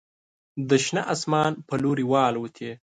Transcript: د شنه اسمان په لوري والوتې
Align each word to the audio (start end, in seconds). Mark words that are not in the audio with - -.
د 0.69 0.71
شنه 0.85 1.01
اسمان 1.13 1.51
په 1.67 1.73
لوري 1.83 2.05
والوتې 2.11 2.71